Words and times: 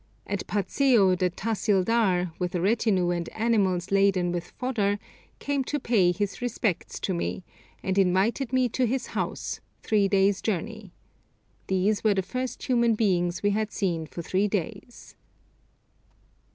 At 0.25 0.47
Patseo 0.47 1.15
the 1.15 1.29
tahsildar, 1.29 2.31
with 2.39 2.55
a 2.55 2.59
retinue 2.59 3.11
and 3.11 3.29
animals 3.29 3.91
laden 3.91 4.31
with 4.31 4.45
fodder, 4.57 4.97
came 5.37 5.63
to 5.65 5.79
pay 5.79 6.11
his 6.11 6.41
respects 6.41 6.99
to 7.01 7.13
me, 7.13 7.43
and 7.83 7.99
invited 7.99 8.51
me 8.51 8.67
to 8.69 8.87
his 8.87 9.05
house, 9.13 9.59
three 9.83 10.07
days' 10.07 10.41
journey. 10.41 10.91
These 11.67 12.03
were 12.03 12.15
the 12.15 12.23
first 12.23 12.63
human 12.63 12.95
beings 12.95 13.43
we 13.43 13.51
had 13.51 13.71
seen 13.71 14.07
for 14.07 14.23
three 14.23 14.47
days. 14.47 15.15